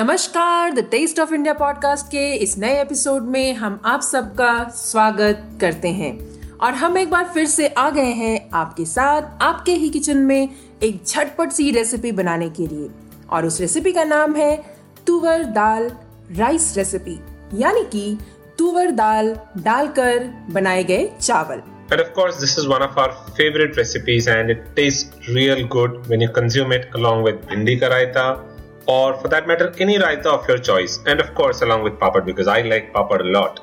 नमस्कार 0.00 0.72
the 0.72 0.78
taste 0.78 1.20
of 1.20 1.34
India 1.34 1.54
podcast 1.54 2.06
के 2.06 2.34
इस 2.34 2.58
नए 2.58 2.80
एपिसोड 2.80 3.22
में 3.22 3.54
हम 3.54 3.80
आप 3.84 4.00
सबका 4.00 4.68
स्वागत 4.68 5.58
करते 5.60 5.88
हैं। 5.88 6.40
और 6.58 6.72
हम 6.72 6.98
एक 6.98 7.10
बार 7.10 7.24
फिर 7.24 7.46
से 7.46 7.68
आ 7.68 7.90
गए 7.90 8.12
हैं 8.12 8.50
आपके 8.52 8.84
साथ 8.84 9.22
आपके 9.42 9.72
ही 9.72 9.88
किचन 9.88 10.16
में 10.16 10.48
एक 10.82 11.04
झटपट 11.06 11.50
सी 11.50 11.70
रेसिपी 11.70 12.12
बनाने 12.12 12.50
के 12.50 12.66
लिए। 12.66 12.90
और 13.30 13.46
उस 13.46 13.60
रेसिपी 13.60 13.92
का 13.92 14.04
नाम 14.04 14.36
है 14.36 14.64
तुवर 15.06 15.44
दाल 15.44 15.92
राइस 16.36 16.76
रेसिपी 16.76 17.20
यानी 17.54 17.82
कि 17.82 18.18
तुवर 18.58 18.90
दाल 18.90 19.36
डालकर 19.58 20.46
बनाए 20.50 20.84
गए 20.84 21.12
चावल। 21.20 21.62
And 21.90 21.98
of 21.98 22.10
course, 22.18 22.36
this 22.40 22.58
is 22.58 22.66
one 22.70 22.82
of 22.82 22.98
our 22.98 23.12
favorite 23.40 23.78
recipes, 23.78 24.26
and 24.28 24.50
it 24.50 24.60
tastes 24.76 25.30
real 25.36 25.62
good 25.76 25.96
when 26.10 26.20
you 26.24 26.28
consume 26.36 26.74
it 26.76 26.84
along 26.98 27.24
with 27.26 27.40
bhindi 27.48 27.74
ka 27.80 27.88
raita, 27.90 28.49
or 28.86 29.14
for 29.14 29.28
that 29.28 29.46
matter, 29.46 29.72
any 29.78 29.98
raita 29.98 30.26
of 30.26 30.48
your 30.48 30.58
choice, 30.58 31.00
and 31.06 31.20
of 31.20 31.34
course, 31.34 31.62
along 31.62 31.82
with 31.82 31.94
papad 31.94 32.24
because 32.24 32.46
I 32.48 32.62
like 32.62 32.92
papad 32.92 33.20
a 33.20 33.32
lot. 33.38 33.60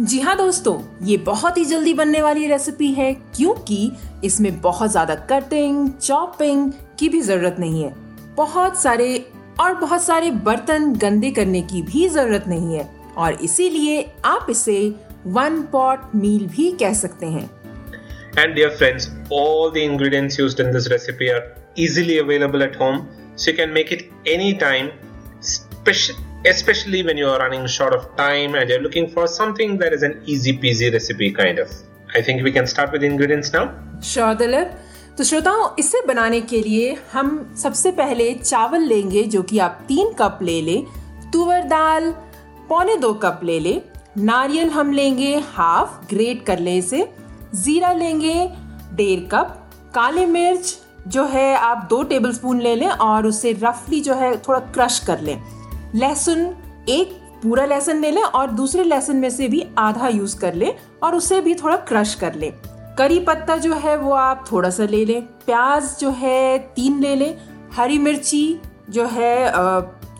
जी 0.00 0.18
हाँ 0.20 0.36
दोस्तों 0.36 0.80
ये 1.06 1.16
बहुत 1.24 1.58
ही 1.58 1.64
जल्दी 1.64 1.92
बनने 1.94 2.20
वाली 2.22 2.46
recipe 2.48 2.92
है 2.92 3.12
क्योंकि 3.36 3.92
इसमें 4.24 4.60
बहुत 4.60 4.90
ज़्यादा 4.90 5.14
कटिंग 5.30 5.88
चॉपिंग 5.92 6.72
की 6.98 7.08
भी 7.08 7.20
ज़रूरत 7.22 7.56
नहीं 7.60 7.82
है 7.82 7.92
बहुत 8.36 8.80
सारे 8.82 9.08
और 9.60 9.74
बहुत 9.74 10.02
सारे 10.02 10.30
बर्तन 10.46 10.92
गंदे 11.02 11.30
करने 11.30 11.62
की 11.62 11.82
भी 11.82 12.08
ज़रूरत 12.08 12.44
नहीं 12.48 12.76
है 12.76 12.88
और 13.16 13.32
इसीलिए 13.44 14.02
आप 14.24 14.46
इसे 14.50 14.78
वन 15.26 15.62
पॉट 15.72 16.14
मील 16.14 16.46
भी 16.56 16.70
कह 16.80 16.94
सकते 16.94 17.26
हैं 17.26 17.50
And 18.38 18.54
dear 18.56 18.70
friends, 18.70 19.10
all 19.30 19.70
the 19.70 19.82
ingredients 19.84 20.38
used 20.38 20.60
in 20.60 20.70
this 20.72 20.86
recipe 20.90 21.28
are 21.30 21.42
easily 21.76 22.16
available 22.18 22.62
at 22.62 22.74
home, 22.74 23.02
so 23.36 23.50
you 23.50 23.56
can 23.56 23.72
make 23.72 23.92
it 23.92 24.10
anytime, 24.26 24.90
speci- 25.40 26.16
especially 26.46 27.02
when 27.02 27.16
you 27.16 27.26
are 27.26 27.38
running 27.38 27.66
short 27.66 27.94
of 27.94 28.04
time 28.16 28.54
and 28.54 28.68
you're 28.70 28.80
looking 28.80 29.08
for 29.08 29.26
something 29.26 29.78
that 29.78 29.92
is 29.92 30.02
an 30.02 30.20
easy 30.26 30.56
peasy 30.58 30.92
recipe 30.92 31.30
kind 31.32 31.58
of. 31.58 31.70
I 32.14 32.20
think 32.22 32.42
we 32.42 32.52
can 32.52 32.66
start 32.66 32.92
with 32.92 33.00
the 33.02 33.06
ingredients 33.06 33.52
now. 33.52 33.66
Sure 34.04 34.34
Dilip 34.34 34.70
तो 35.18 35.24
श्रोताओं 35.24 35.68
इसे 35.78 36.00
बनाने 36.06 36.40
के 36.50 36.60
लिए 36.62 36.96
हम 37.12 37.28
सबसे 37.62 37.90
पहले 38.00 38.32
चावल 38.34 38.82
लेंगे 38.88 39.22
जो 39.34 39.42
कि 39.50 39.58
आप 39.66 39.84
तीन 39.88 40.12
कप 40.20 40.38
ले 40.42 40.60
लें 40.62 40.84
तुवर 41.32 41.62
दाल 41.68 42.10
पौने 42.68 42.96
दो 42.96 43.12
कप 43.24 43.40
ले 43.44 43.58
लें 43.60 43.80
नारियल 44.18 44.70
हम 44.70 44.92
लेंगे 44.92 45.34
हाफ़ 45.54 46.06
ग्रेट 46.14 46.44
कर 46.46 46.58
ले 46.58 46.76
इसे 46.78 47.06
जीरा 47.64 47.92
लेंगे 47.92 48.34
डेढ़ 48.96 49.20
कप 49.32 49.58
काली 49.94 50.24
मिर्च 50.26 50.76
जो 51.06 51.24
है 51.24 51.54
आप 51.56 51.86
दो 51.90 52.02
टेबलस्पून 52.02 52.60
ले 52.60 52.74
लें 52.74 52.88
और 52.88 53.26
उसे 53.26 53.52
रफली 53.52 54.00
जो 54.00 54.14
है 54.14 54.36
थोड़ा 54.38 54.58
क्रश 54.58 54.98
कर 54.98 55.20
लें। 55.20 55.42
लहसुन, 55.94 56.38
एक 56.88 57.18
पूरा 57.42 57.64
लहसुन 57.64 58.00
ले 58.00 58.10
लें 58.10 58.22
और 58.22 58.50
दूसरे 58.50 58.84
लहसुन 58.84 59.16
में 59.16 59.30
से 59.30 59.48
भी 59.48 59.64
आधा 59.78 60.08
यूज़ 60.08 60.38
कर 60.40 60.54
लें 60.54 60.74
और 61.02 61.14
उसे 61.14 61.40
भी 61.40 61.54
थोड़ा 61.54 61.76
क्रश 61.76 62.14
कर 62.14 62.34
लें। 62.34 62.52
करी 62.98 63.18
पत्ता 63.18 63.56
जो 63.56 63.74
है 63.74 63.96
वो 63.96 64.12
आप 64.12 64.44
थोड़ा 64.52 64.70
सा 64.70 64.84
ले 64.84 65.04
लें। 65.04 65.22
प्याज 65.22 65.96
जो 66.00 66.10
है 66.10 66.58
तीन 66.76 67.00
ले 67.00 67.14
लें। 67.16 67.38
हरी 67.72 67.98
मिर्ची 67.98 68.60
जो 68.90 69.06
है 69.06 69.48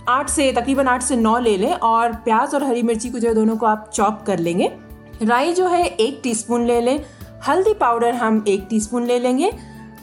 आठ 0.09 0.31
से, 0.31 0.53
तकरीबन 0.53 0.89
आठ 0.89 1.03
से 1.03 1.17
नौ 1.17 1.39
ले 1.39 1.57
लें 1.57 1.73
और 1.73 2.13
प्याज 2.15 2.55
और 2.55 2.65
हरी 2.65 2.83
मिर्ची 2.83 3.11
को 3.11 3.19
जो 3.19 3.29
है 3.29 3.35
दोनों 3.35 3.57
को 3.57 3.67
आप 3.67 3.91
चॉप 3.95 4.23
कर 4.27 4.39
लेंगे। 4.39 4.73
राई 5.23 5.53
जो 5.53 5.67
है 5.67 5.87
एक 5.87 6.21
टीस्पून 6.23 6.67
ले 6.67 6.81
लें। 6.81 7.05
हल्दी 7.49 7.75
पाउडर 7.75 8.15
हम 8.15 8.45
एक 8.49 8.67
टीस्पून 8.71 9.07
ले 9.07 9.19
लेंगे। 9.19 9.53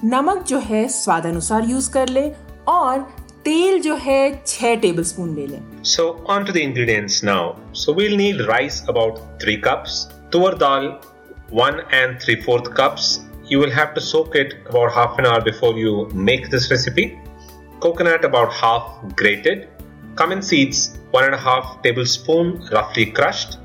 नमक 0.04 0.44
जो 0.48 0.60
है 0.60 0.88
स्वाद 0.88 1.26
अनुसार 1.26 1.64
यूज़ 1.70 1.92
कर 1.92 2.10
लें 2.10 2.36
और 2.68 3.00
तेल 3.46 3.80
जो 3.82 3.96
है 3.96 4.44
छह 4.48 4.76
टेबलस्पून 4.84 5.34
ले 5.36 5.48
लें 5.48 5.62
So 5.84 6.06
on 6.34 6.46
to 6.50 6.54
the 6.58 6.62
ingredients 6.68 7.18
now. 7.30 7.56
So 7.74 7.96
we'll 7.98 8.16
need 8.22 8.40
rice 8.50 8.78
about 8.94 9.20
3 9.44 9.56
cups, 9.66 9.98
tur 10.36 10.52
dal 10.62 10.88
1 11.64 11.82
and 12.00 12.22
3 12.22 12.38
4 12.46 12.62
cups. 12.80 13.10
You 13.50 13.60
will 13.64 13.76
have 13.80 13.94
to 13.98 14.06
soak 14.06 14.38
it 14.44 14.56
about 14.70 14.96
half 15.00 15.20
an 15.24 15.28
hour 15.32 15.44
before 15.50 15.74
you 15.82 15.94
make 16.30 16.50
this 16.56 16.70
recipe. 16.72 17.08
Coconut 17.88 18.30
about 18.30 18.56
half 18.62 18.88
grated, 19.24 19.68
cumin 20.16 20.42
seeds 20.52 20.82
1 21.12 21.26
and 21.26 21.40
a 21.42 21.44
half 21.50 21.76
tablespoon 21.84 22.56
roughly 22.72 23.08
crushed, 23.20 23.60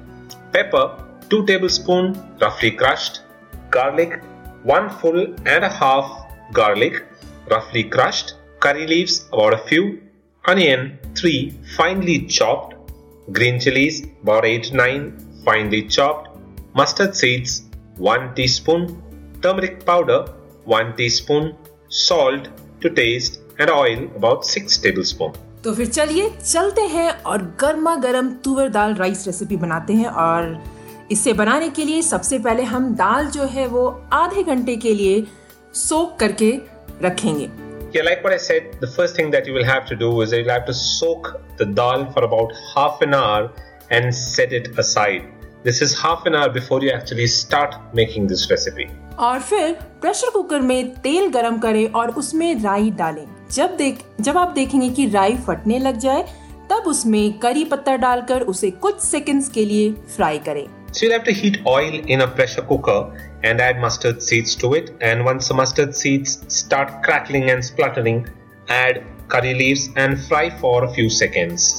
pepper 0.52 0.84
2 1.30 1.44
tablespoon 1.46 2.12
roughly 2.42 2.72
crushed, 2.82 3.22
garlic 3.70 4.20
1 4.64 4.90
full 5.00 5.24
and 5.46 5.64
a 5.64 5.74
half 5.80 6.23
garlic 6.52 7.02
roughly 7.50 7.84
crushed, 7.84 8.34
curry 8.60 8.86
leaves 8.86 9.26
about 9.32 9.54
a 9.54 9.58
few, 9.58 10.02
onion 10.44 10.98
3 11.14 11.54
finely 11.76 12.20
chopped, 12.26 12.74
green 13.32 13.58
chilies 13.60 14.06
about 14.22 14.44
8 14.44 14.64
to 14.64 14.76
9 14.76 15.42
finely 15.44 15.82
chopped, 15.82 16.28
mustard 16.74 17.14
seeds 17.16 17.64
1 17.96 18.34
teaspoon, 18.34 19.02
turmeric 19.42 19.84
powder 19.86 20.24
1 20.64 20.96
teaspoon, 20.96 21.54
salt 21.88 22.48
to 22.80 22.90
taste 22.90 23.40
and 23.58 23.70
oil 23.70 24.04
about 24.16 24.44
6 24.44 24.78
tablespoon. 24.78 25.32
तो 25.64 25.72
फिर 25.74 25.86
चलिए 25.86 26.28
चलते 26.44 26.82
हैं 26.94 27.10
और 27.22 27.42
गर्मा 27.60 27.94
गर्म 27.96 28.28
तुवर 28.44 28.68
दाल 28.68 28.94
rice 28.94 29.26
recipe 29.26 29.56
बनाते 29.56 29.92
हैं 29.92 30.08
और 30.22 30.62
इसे 31.12 31.32
बनाने 31.32 31.68
के 31.76 31.84
लिए 31.84 32.02
सबसे 32.02 32.38
पहले 32.38 32.62
हम 32.62 32.94
दाल 32.94 33.26
जो 33.30 33.44
है 33.54 33.66
वो 33.66 33.86
आधे 34.12 34.42
घंटे 34.42 34.76
के 34.76 34.94
लिए 34.94 35.24
सोक 35.74 36.18
करके 36.20 36.50
रखेंगे 37.02 37.50
Yeah, 37.94 38.02
like 38.02 38.24
what 38.24 38.32
I 38.32 38.38
said, 38.38 38.64
the 38.80 38.88
first 38.88 39.14
thing 39.14 39.28
that 39.30 39.46
you 39.46 39.52
will 39.54 39.66
have 39.66 39.84
to 39.88 39.96
do 39.96 40.06
is 40.22 40.32
you'll 40.32 40.48
have 40.52 40.64
to 40.66 40.74
soak 40.74 41.28
the 41.58 41.66
dal 41.80 42.06
for 42.14 42.24
about 42.24 42.52
half 42.74 43.02
an 43.02 43.14
hour 43.14 43.52
and 43.90 44.12
set 44.12 44.52
it 44.52 44.66
aside. 44.78 45.28
This 45.64 45.80
is 45.80 45.94
half 45.98 46.26
an 46.26 46.34
hour 46.34 46.48
before 46.56 46.80
you 46.82 46.90
actually 46.90 47.28
start 47.34 47.76
making 48.00 48.26
this 48.32 48.42
recipe. 48.50 48.86
और 49.18 49.40
फिर 49.40 49.72
pressure 50.00 50.30
cooker 50.30 50.60
में 50.60 50.94
तेल 51.02 51.28
गरम 51.32 51.58
करें 51.58 51.86
और 51.92 52.10
उसमें 52.22 52.62
राई 52.62 52.90
डालें 52.98 53.26
जब 53.52 53.76
देख 53.76 53.98
जब 54.20 54.38
आप 54.38 54.48
देखेंगे 54.54 54.88
कि 54.96 55.06
राई 55.10 55.36
फटने 55.46 55.78
लग 55.78 55.98
जाए 56.06 56.22
तब 56.70 56.88
उसमें 56.88 57.38
करी 57.38 57.64
पत्ता 57.64 57.96
डालकर 58.04 58.42
उसे 58.52 58.70
कुछ 58.84 59.00
सेकंड्स 59.00 59.48
के 59.48 59.64
लिए 59.64 59.92
फ्राई 60.16 60.38
करें 60.48 60.66
So 60.92 61.04
you'll 61.04 61.12
have 61.12 61.24
to 61.24 61.32
heat 61.32 61.56
oil 61.66 61.94
in 62.14 62.20
a 62.20 62.28
pressure 62.38 62.62
cooker 62.62 62.98
and 63.44 63.60
add 63.60 63.80
mustard 63.80 64.22
seeds 64.22 64.54
to 64.56 64.74
it. 64.74 64.92
And 65.00 65.24
once 65.24 65.48
the 65.48 65.54
mustard 65.54 65.94
seeds 65.94 66.38
start 66.48 67.02
crackling 67.02 67.50
and 67.50 67.64
spluttering, 67.64 68.26
add 68.68 69.02
curry 69.28 69.54
leaves 69.54 69.88
and 69.96 70.20
fry 70.28 70.44
for 70.62 70.76
a 70.84 70.92
few 70.94 71.08
seconds. 71.22 71.72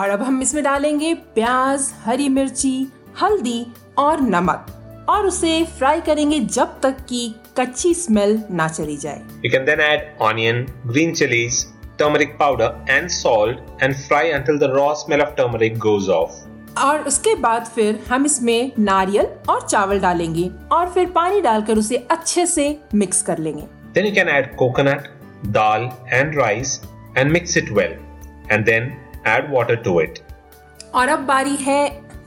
और 0.00 0.10
अब 0.10 0.22
हम 0.22 0.42
इसमें 0.42 0.62
डालेंगे 0.64 1.12
प्याज 1.36 1.92
हरी 2.04 2.28
मिर्ची 2.28 2.76
हल्दी 3.22 3.60
और 3.98 4.20
नमक 4.20 5.06
और 5.08 5.26
उसे 5.26 5.52
फ्राई 5.78 6.00
करेंगे 6.08 6.38
जब 6.56 6.80
तक 6.82 6.96
कि 7.08 7.22
कच्ची 7.58 7.92
स्मेल 7.94 8.38
ना 8.60 8.68
चली 8.68 8.96
जाए 8.96 9.22
You 9.44 9.50
can 9.54 9.64
then 9.70 9.80
add 9.86 10.04
onion, 10.28 10.60
green 10.92 11.14
chilies, 11.20 11.58
turmeric 12.02 12.38
powder, 12.42 12.68
and 12.96 13.10
salt 13.10 13.72
and 13.80 13.98
fry 14.04 14.24
until 14.38 14.60
the 14.64 14.70
raw 14.74 14.92
smell 14.94 15.24
of 15.26 15.34
turmeric 15.40 15.78
goes 15.86 16.08
off. 16.18 16.38
और 16.80 17.02
उसके 17.08 17.34
बाद 17.36 17.66
फिर 17.74 17.98
हम 18.10 18.24
इसमें 18.26 18.72
नारियल 18.78 19.26
और 19.50 19.66
चावल 19.68 20.00
डालेंगे 20.00 20.50
और 20.72 20.88
फिर 20.90 21.10
पानी 21.10 21.40
डालकर 21.40 21.78
उसे 21.78 21.96
अच्छे 22.10 22.46
से 22.46 22.66
मिक्स 22.94 23.22
कर 23.22 23.38
लेंगे 23.38 23.66
Then 23.94 24.06
you 24.06 24.14
can 24.14 24.28
add 24.28 24.48
coconut, 24.56 25.06
dal, 25.52 25.86
and 26.12 26.34
rice 26.36 26.74
and 27.16 27.32
mix 27.32 27.56
it 27.56 27.70
well. 27.72 27.94
And 28.50 28.66
then 28.66 28.90
add 29.26 29.50
water 29.52 29.76
to 29.86 29.94
it. 30.00 30.20
और 30.94 31.08
अब 31.08 31.24
बारी 31.26 31.56
है 31.56 31.80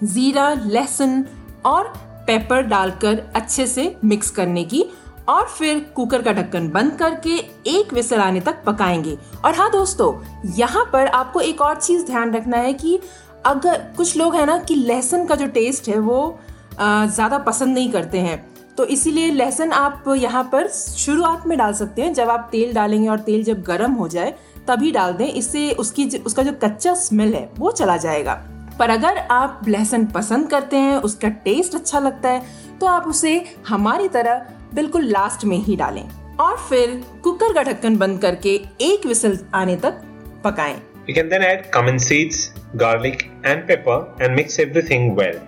जीरा 0.04 0.50
लहसुन 0.56 1.24
और 1.66 1.94
पेपर 2.28 2.62
डालकर 2.64 3.22
अच्छे 3.36 3.66
से 3.68 3.96
मिक्स 4.06 4.30
करने 4.32 4.64
की 4.64 4.84
और 5.30 5.48
फिर 5.48 5.80
कुकर 5.96 6.22
का 6.22 6.32
ढक्कन 6.34 6.68
बंद 6.70 6.96
करके 7.00 7.36
एक 7.72 7.94
विसल 7.94 8.20
आने 8.20 8.40
तक 8.42 8.64
पकाएँगे 8.66 9.18
और 9.46 9.56
हाँ 9.56 9.70
दोस्तों 9.72 10.14
यहाँ 10.58 10.84
पर 10.94 11.08
आपको 11.08 11.42
एक 11.42 11.62
और 11.62 11.76
चीज़ 11.82 12.06
ध्यान 12.06 12.34
रखना 12.34 12.58
है 12.58 12.74
कि 12.74 13.00
अगर 13.46 13.78
कुछ 13.98 14.16
लोग 14.18 14.36
हैं 14.36 14.46
ना 14.46 14.58
कि 14.60 14.76
लहसुन 14.78 15.26
का 15.26 15.36
जो 15.36 15.48
टेस्ट 15.50 15.88
है 15.90 15.98
वो 16.00 16.40
ज़्यादा 16.74 17.38
पसंद 17.40 17.74
नहीं 17.74 17.92
करते 17.92 18.20
हैं। 18.20 18.40
तो 18.78 18.86
इसीलिए 18.86 19.32
लहसुन 19.32 19.72
आप 19.72 20.04
यहाँ 20.10 20.44
पर 20.52 20.68
शुरुआत 20.68 21.48
में 21.48 21.58
डाल 21.58 21.74
सकते 21.74 22.02
हैं। 22.02 22.14
जब 22.14 22.30
आप 22.30 22.48
तेल 22.52 22.74
डालेंगे 22.74 23.08
और 23.10 23.20
तेल 23.20 23.44
जब 23.44 23.62
गर्म 23.64 23.92
हो 23.94 24.08
जाए, 24.08 24.34
तभी 24.68 24.92
डाल 24.92 25.14
दें। 25.14 25.28
इससे 25.28 25.72
उसकी 25.74 26.08
उसका 26.20 26.44
जो 26.44 26.52
कच्चा 26.64 26.94
स्मेल 26.96 27.34
है, 27.34 27.50
वो 27.58 27.72
चला 27.72 27.98
जाएगा। 27.98 28.34
पर 28.80 28.90
अगर 28.90 29.18
आप 29.32 29.62
लहसुन 29.68 30.06
पसंद 30.08 30.50
करते 30.50 30.78
हैं, 30.78 30.96
उसका 30.98 31.30
टेस्ट 31.30 31.76
अच्छा 31.76 32.00
लगता 32.00 32.30
है 32.30 32.44
तो 32.80 32.86
आप 32.88 33.08
उसे 33.08 33.34
हमारी 33.68 34.08
तरह 34.10 34.46
बिल्कुल 34.74 35.06
लास्ट 35.08 35.46
में 35.46 35.58
ही 35.58 35.76
डालें। 35.76 36.08
और 36.40 36.58
फिर 36.60 37.02
कुकर 37.24 37.54
का 37.54 37.64
ढक्कन 37.64 37.98
बंद 37.98 38.22
करके 38.22 38.60
एक 38.84 39.06
विसल 39.06 39.38
आने 39.56 39.76
तक 39.78 40.02
पकाएँ। 40.44 40.82
You 41.08 41.14
can 41.14 41.30
then 41.30 41.42
add 41.42 41.72
cumin 41.72 42.00
seeds, 42.00 42.52
garlic 42.78 43.30
and 43.44 43.68
pepper 43.68 44.08
and 44.20 44.36
mix 44.36 44.60
everything 44.60 45.16
well. 45.16 45.40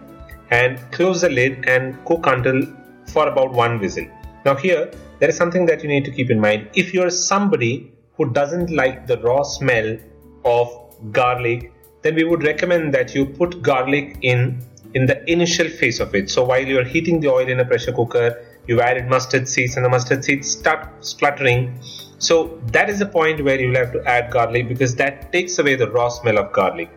And 0.50 0.80
close 0.92 1.22
the 1.22 1.30
lid 1.30 1.66
and 1.68 2.04
cook 2.06 2.28
until 2.28 2.62
for 3.08 3.28
about 3.28 3.52
one 3.52 3.80
whistle. 3.80 4.06
Now 4.46 4.56
here, 4.56 4.92
there 5.20 5.30
is 5.30 5.38
something 5.38 5.66
that 5.68 5.84
you 5.84 5.90
need 5.90 6.06
to 6.06 6.12
keep 6.12 6.30
in 6.30 6.40
mind. 6.40 6.70
If 6.74 6.94
you're 6.94 7.10
somebody 7.10 7.94
who 8.16 8.32
doesn't 8.32 8.70
like 8.70 9.08
the 9.08 9.18
raw 9.20 9.44
smell 9.44 9.98
of 10.46 10.68
garlic, 11.12 11.72
then 12.02 12.16
we 12.16 12.24
would 12.24 12.44
recommend 12.44 12.94
that 12.94 13.16
you 13.16 13.26
put 13.26 13.62
garlic 13.62 14.18
in 14.22 14.62
in 14.94 15.06
the 15.06 15.32
initial 15.32 15.70
phase 15.70 16.00
of 16.00 16.14
it. 16.14 16.30
So 16.30 16.44
while 16.44 16.64
you're 16.64 16.84
heating 16.84 17.20
the 17.20 17.30
oil 17.30 17.48
in 17.48 17.60
a 17.60 17.66
pressure 17.66 17.92
cooker, 17.92 18.46
you've 18.68 18.80
added 18.80 19.08
mustard 19.08 19.48
seeds 19.48 19.76
and 19.76 19.86
the 19.86 19.90
mustard 19.90 20.24
seeds 20.24 20.52
start 20.52 20.88
spluttering. 21.04 21.80
So 22.24 22.36
that 22.72 22.90
is 22.90 23.00
the 23.00 23.06
point 23.06 23.44
where 23.44 23.60
you'll 23.60 23.76
have 23.76 23.92
to 23.94 24.02
add 24.16 24.32
garlic 24.32 24.68
because 24.68 24.96
that 24.96 25.32
takes 25.32 25.60
away 25.60 25.76
the 25.76 25.90
raw 25.92 26.10
smell 26.10 26.38
of 26.38 26.52
garlic. 26.54 26.90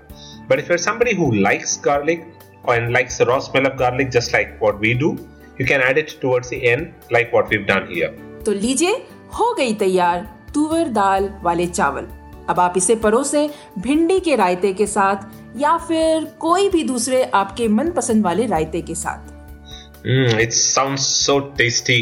But 0.49 0.61
if 0.61 0.69
you're 0.69 0.83
somebody 0.89 1.15
who 1.15 1.33
likes 1.47 1.77
garlic 1.79 2.25
and 2.69 2.93
likes 2.93 3.19
the 3.19 3.27
raw 3.27 3.39
smell 3.41 3.67
of 3.67 3.77
garlic 3.77 4.11
just 4.11 4.33
like 4.33 4.61
what 4.61 4.79
we 4.79 4.95
do, 4.95 5.11
you 5.59 5.67
can 5.67 5.81
add 5.81 5.99
it 5.99 6.17
towards 6.21 6.49
the 6.51 6.61
end 6.69 6.93
like 7.11 7.33
what 7.33 7.51
we've 7.51 7.67
done 7.67 7.89
here. 7.95 8.11
तो 8.47 8.53
लीजिए 8.53 8.93
हो 9.39 9.53
गई 9.59 9.73
तैयार 9.79 10.21
तुवर 10.55 10.89
दाल 10.99 11.29
वाले 11.43 11.67
चावल 11.67 12.07
अब 12.51 12.61
आप 12.61 12.75
इसे 12.77 12.95
परोसे 13.05 13.49
भिंडी 13.87 14.19
के 14.27 14.37
रायते 14.37 14.73
के 14.81 14.87
साथ 14.87 15.25
या 15.61 15.77
फिर 15.89 16.25
कोई 16.41 16.69
भी 16.71 16.83
दूसरे 16.91 17.23
आपके 17.35 17.69
मनपसंद 17.79 18.25
वाले 18.25 18.47
रायते 18.47 18.83
के 18.91 18.95
साथ 18.95 19.35
mm, 20.07 20.39
It 20.45 20.55
sounds 20.55 21.07
so 21.07 21.41
tasty, 21.61 21.99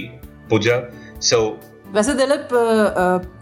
Pooja. 0.51 0.77
वैसे 1.95 2.13
दिलीप 2.15 2.49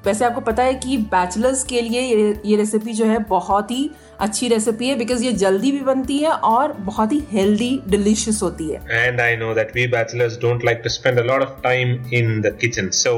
वैसे 0.06 0.24
आपको 0.24 0.40
पता 0.40 0.62
है 0.62 0.72
कि 0.74 0.96
बैचलर्स 1.12 1.62
के 1.64 1.80
लिए 1.80 2.00
ये 2.00 2.40
ये 2.46 2.56
रेसिपी 2.56 2.92
जो 2.92 3.04
है 3.04 3.18
बहुत 3.28 3.70
ही 3.70 3.90
अच्छी 4.20 4.48
रेसिपी 4.48 4.88
है 4.88 4.96
बिकॉज़ 4.98 5.24
ये 5.24 5.32
जल्दी 5.42 5.70
भी 5.72 5.80
बनती 5.80 6.18
है 6.18 6.30
और 6.48 6.72
बहुत 6.80 7.12
ही 7.12 7.22
हेल्दी 7.30 7.70
डिलीशियस 7.88 8.42
होती 8.42 8.68
है। 8.70 9.06
And 9.06 9.20
I 9.20 9.36
know 9.36 9.54
that 9.54 9.70
we 9.76 9.86
bachelors 9.86 10.36
don't 10.40 10.64
like 10.64 10.80
to 10.84 10.88
spend 10.88 11.18
a 11.18 11.22
lot 11.22 11.42
of 11.42 11.62
time 11.62 11.94
in 12.14 12.40
the 12.40 12.56
kitchen 12.60 12.88
so 12.94 13.14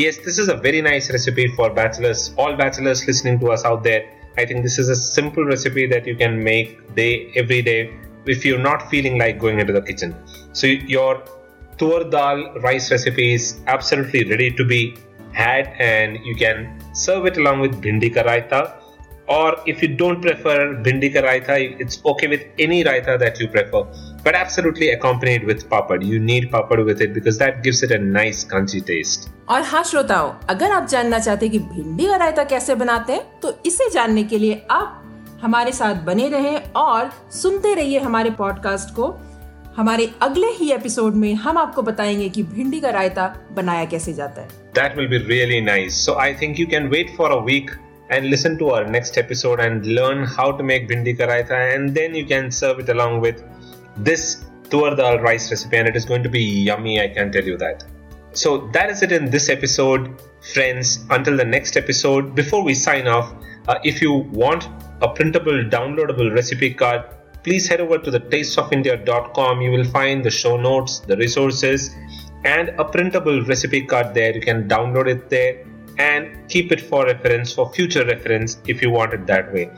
yes 0.00 0.18
this 0.24 0.40
is 0.40 0.50
a 0.50 0.54
very 0.64 0.82
nice 0.82 1.10
recipe 1.10 1.46
for 1.56 1.72
bachelors 1.72 2.34
all 2.38 2.54
bachelors 2.54 3.06
listening 3.08 3.40
to 3.40 3.46
us 3.46 3.62
out 3.66 3.82
there 3.82 4.08
I 4.38 4.46
think 4.46 4.62
this 4.62 4.78
is 4.80 4.90
a 4.90 4.94
simple 4.94 5.48
recipe 5.50 5.86
that 5.86 6.08
you 6.08 6.16
can 6.16 6.42
make 6.44 6.76
day 6.96 7.06
every 7.36 7.60
if 8.32 8.46
you 8.48 8.56
are 8.56 8.62
not 8.62 8.90
feeling 8.90 9.18
like 9.18 9.38
going 9.38 9.60
into 9.60 9.72
the 9.72 9.84
kitchen 9.86 10.14
so 10.54 10.76
your 10.92 11.24
tur 11.78 12.04
dal 12.10 12.44
rice 12.62 12.90
recipe 12.90 13.32
is 13.34 13.60
absolutely 13.66 14.24
ready 14.24 14.50
to 14.50 14.64
be 14.64 14.94
had, 15.32 15.72
and 15.80 16.18
you 16.24 16.34
can 16.34 16.78
serve 16.92 17.26
it 17.26 17.36
along 17.38 17.60
with 17.60 17.80
bhindi 17.82 18.14
ka 18.14 18.22
raita 18.22 18.62
or 19.28 19.56
if 19.66 19.82
you 19.82 19.88
don't 20.00 20.20
prefer 20.20 20.56
bhindi 20.86 21.08
ka 21.14 21.20
raita 21.26 21.56
it's 21.84 22.00
okay 22.12 22.28
with 22.32 22.42
any 22.58 22.82
raita 22.84 23.18
that 23.22 23.38
you 23.40 23.46
prefer 23.48 23.82
but 24.24 24.34
absolutely 24.34 24.90
accompanied 24.90 25.44
with 25.44 25.68
papad 25.70 26.04
you 26.04 26.18
need 26.18 26.50
papad 26.50 26.84
with 26.84 27.00
it 27.00 27.14
because 27.14 27.38
that 27.38 27.62
gives 27.62 27.82
it 27.82 27.92
a 27.92 28.00
nice 28.18 28.44
crunchy 28.52 28.82
taste 28.90 29.28
और 29.48 29.62
हाँ 29.62 29.82
श्रोताओं 29.84 30.30
अगर 30.50 30.72
आप 30.72 30.86
जानना 30.88 31.18
चाहते 31.18 31.46
हैं 31.46 31.52
कि 31.52 31.58
भिंडी 31.74 32.06
का 32.06 32.16
रायता 32.16 32.44
कैसे 32.52 32.74
बनाते 32.82 33.12
हैं 33.12 33.40
तो 33.40 33.52
इसे 33.66 33.88
जानने 33.94 34.22
के 34.24 34.38
लिए 34.38 34.60
आप 34.70 35.38
हमारे 35.42 35.72
साथ 35.72 35.94
बने 36.04 36.28
रहें 36.28 36.72
और 36.76 37.10
सुनते 37.32 37.74
रहिए 37.74 37.98
हमारे 37.98 38.30
पॉडकास्ट 38.38 38.94
को 38.94 39.08
हमारे 39.76 40.10
अगले 40.22 40.46
ही 40.46 40.72
एपिसोड 40.72 41.14
में 41.14 41.34
हम 41.34 41.58
आपको 41.58 41.82
बताएँगे 41.82 42.28
कि 42.28 42.42
भिंडी 42.42 42.80
का 42.80 42.90
रायता 42.90 43.48
बनाया 43.52 43.84
कैसे 43.84 44.12
जाता 44.12 44.42
है। 44.42 44.48
That 44.48 44.96
will 44.96 45.08
be 45.08 45.18
really 45.18 45.60
nice 45.60 46.06
so 46.06 46.12
I 46.12 46.34
think 46.34 46.60
you 46.60 46.66
can 46.66 46.86
wait 46.86 47.14
for 47.18 47.30
a 47.30 47.40
weekend 48.12 48.24
listen 48.24 48.56
to 48.56 48.68
our 48.70 48.86
next 48.86 49.18
episode 49.18 49.60
and 49.60 49.86
learn 49.86 50.24
how 50.28 50.52
to 50.52 50.64
make 50.64 50.86
bhindi 50.86 51.12
का 51.12 51.24
raita 51.24 51.62
and 51.62 51.90
then 51.90 52.16
you 52.16 52.26
can 52.26 52.50
serve 52.50 52.80
it 52.80 52.90
along 52.90 53.22
with 53.22 53.36
this 53.98 54.34
tuar 54.70 54.94
dal 54.94 55.18
rice 55.18 55.50
recipe 55.50 55.76
and 55.76 55.88
it 55.88 55.96
is 55.96 56.08
going 56.08 56.24
to 56.24 56.30
be 56.30 56.68
yummy 56.70 56.98
I 56.98 57.06
can 57.06 57.30
tell 57.30 57.48
you 57.48 57.56
that 57.56 57.78
So 58.34 58.50
that 58.74 58.90
is 58.90 59.00
it 59.02 59.10
in 59.12 59.26
this 59.32 59.46
episode, 59.54 60.04
friends. 60.54 60.90
Until 61.10 61.34
the 61.36 61.44
next 61.44 61.76
episode, 61.76 62.28
before 62.34 62.60
we 62.68 62.74
sign 62.74 63.06
off, 63.06 63.32
uh, 63.68 63.74
if 63.84 64.00
you 64.02 64.14
a 65.02 65.08
printable, 65.08 65.58
downloadable 65.74 66.30
recipe 66.36 66.70
card, 66.74 67.02
please 67.42 67.66
head 67.68 67.80
over 67.80 67.98
to 67.98 68.10
the 68.10 68.20
tasteofindia.com 68.20 69.60
you 69.60 69.70
will 69.70 69.84
find 69.84 70.24
the 70.24 70.30
show 70.30 70.56
notes 70.56 71.00
the 71.00 71.16
resources 71.16 71.94
and 72.44 72.68
a 72.78 72.84
printable 72.84 73.44
recipe 73.44 73.82
card 73.82 74.14
there 74.14 74.34
you 74.34 74.40
can 74.40 74.68
download 74.68 75.06
it 75.06 75.28
there 75.30 75.64
and 75.98 76.48
keep 76.48 76.72
it 76.72 76.80
for 76.80 77.04
reference 77.06 77.52
for 77.52 77.72
future 77.72 78.04
reference 78.04 78.58
if 78.66 78.82
you 78.82 78.90
want 78.90 79.12
it 79.12 79.26
that 79.26 79.52
way. 79.52 79.70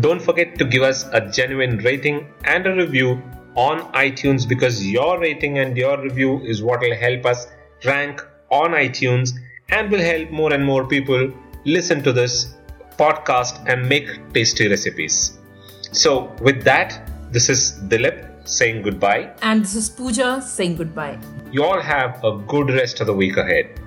Don't 0.00 0.22
forget 0.22 0.58
to 0.58 0.64
give 0.64 0.82
us 0.82 1.04
a 1.12 1.20
genuine 1.20 1.78
rating 1.78 2.26
and 2.44 2.66
a 2.66 2.74
review 2.74 3.22
on 3.54 3.80
iTunes 3.92 4.48
because 4.48 4.86
your 4.86 5.20
rating 5.20 5.58
and 5.58 5.76
your 5.76 6.00
review 6.00 6.40
is 6.40 6.62
what 6.62 6.80
will 6.80 6.96
help 6.96 7.26
us 7.26 7.46
rank 7.84 8.22
on 8.50 8.70
iTunes 8.70 9.32
and 9.68 9.90
will 9.90 10.00
help 10.00 10.30
more 10.30 10.52
and 10.52 10.64
more 10.64 10.86
people 10.86 11.30
listen 11.64 12.02
to 12.02 12.12
this 12.12 12.54
podcast 12.96 13.62
and 13.68 13.86
make 13.88 14.08
tasty 14.32 14.68
recipes. 14.68 15.38
So, 15.92 16.34
with 16.40 16.64
that, 16.64 17.06
this 17.30 17.50
is 17.50 17.78
Dilip 17.88 18.48
saying 18.48 18.80
goodbye. 18.80 19.30
And 19.42 19.62
this 19.62 19.74
is 19.74 19.90
Pooja 19.90 20.40
saying 20.40 20.76
goodbye. 20.76 21.18
You 21.50 21.64
all 21.64 21.82
have 21.82 22.24
a 22.24 22.38
good 22.38 22.70
rest 22.70 23.00
of 23.02 23.06
the 23.06 23.14
week 23.14 23.36
ahead. 23.36 23.78